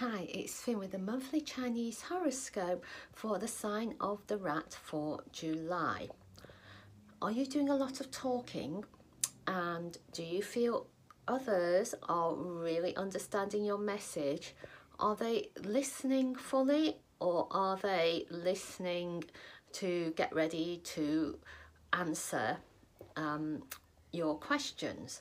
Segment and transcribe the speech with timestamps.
[0.00, 5.22] Hi, it's Finn with the monthly Chinese horoscope for the sign of the rat for
[5.30, 6.08] July.
[7.20, 8.82] Are you doing a lot of talking
[9.46, 10.86] and do you feel
[11.28, 14.54] others are really understanding your message?
[14.98, 19.24] Are they listening fully or are they listening
[19.74, 21.38] to get ready to
[21.92, 22.56] answer
[23.16, 23.64] um,
[24.12, 25.20] your questions?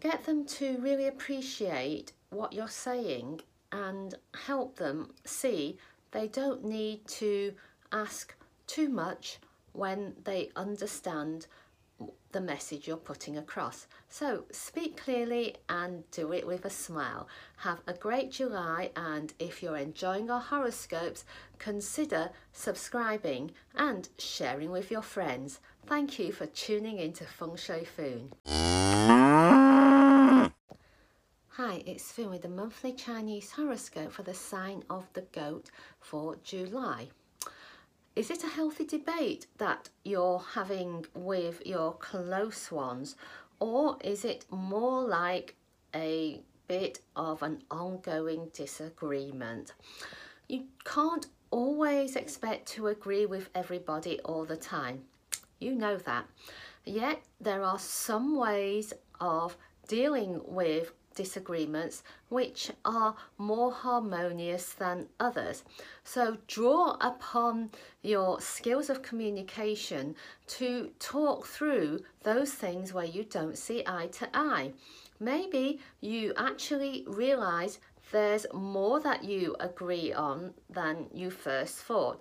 [0.00, 4.14] Get them to really appreciate what you're saying and
[4.46, 5.78] help them see
[6.12, 7.54] they don't need to
[7.90, 8.34] ask
[8.66, 9.38] too much
[9.72, 11.46] when they understand
[12.32, 13.86] the message you're putting across.
[14.08, 17.28] So speak clearly and do it with a smile.
[17.58, 21.24] Have a great July and if you're enjoying our horoscopes,
[21.58, 25.60] consider subscribing and sharing with your friends.
[25.86, 28.32] Thank you for tuning into Feng Shui Foon.
[31.56, 36.36] Hi, it's Finn with the monthly Chinese horoscope for the sign of the goat for
[36.42, 37.08] July.
[38.16, 43.16] Is it a healthy debate that you're having with your close ones
[43.60, 45.54] or is it more like
[45.94, 49.74] a bit of an ongoing disagreement?
[50.48, 55.02] You can't always expect to agree with everybody all the time.
[55.58, 56.24] You know that.
[56.86, 65.64] Yet there are some ways of dealing with disagreements which are more harmonious than others.
[66.04, 67.70] So draw upon
[68.02, 70.14] your skills of communication
[70.48, 74.72] to talk through those things where you don't see eye to eye.
[75.20, 77.78] Maybe you actually realize
[78.10, 82.20] there's more that you agree on than you first thought.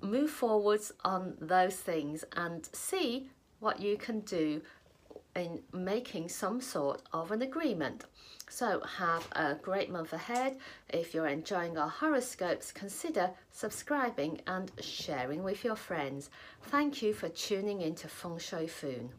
[0.00, 4.60] Move forwards on those things and see what you can do
[5.34, 8.04] in making some sort of an agreement.
[8.48, 10.58] So have a great month ahead.
[10.88, 16.30] If you're enjoying our horoscopes, consider subscribing and sharing with your friends.
[16.64, 19.10] Thank you for tuning in to Feng Shui Foon.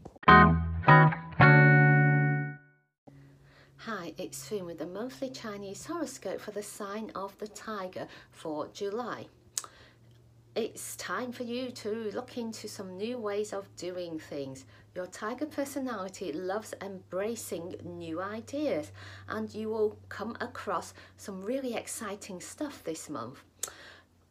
[3.78, 8.68] Hi, it's Foon with the monthly Chinese horoscope for the sign of the tiger for
[8.74, 9.26] July
[10.56, 14.66] it's time for you to look into some new ways of doing things.
[14.94, 18.92] Your tiger personality loves embracing new ideas
[19.28, 23.40] and you will come across some really exciting stuff this month.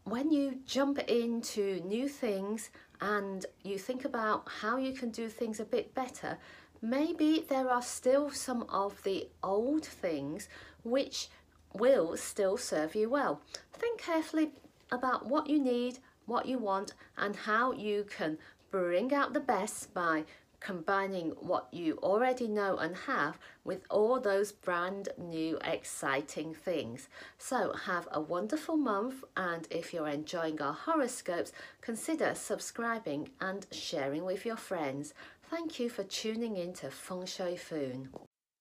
[0.04, 5.58] When you jump into new things and you think about how you can do things
[5.58, 6.38] a bit better,
[6.80, 10.48] maybe there are still some of the old things
[10.84, 11.28] which
[11.72, 13.40] will still serve you well.
[13.72, 14.52] Think carefully
[14.92, 15.98] about what you need
[16.32, 18.38] what you want and how you can
[18.70, 20.24] bring out the best by
[20.58, 27.08] combining what you already know and have with all those brand new exciting things.
[27.38, 34.24] So have a wonderful month and if you're enjoying our horoscopes, consider subscribing and sharing
[34.24, 35.14] with your friends.
[35.50, 38.08] Thank you for tuning in to Feng Shui Foon.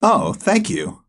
[0.02, 1.04] Oh, thank you.